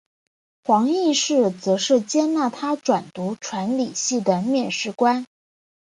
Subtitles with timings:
[0.63, 5.27] 黄应士则是接纳他转读传理系的面试官。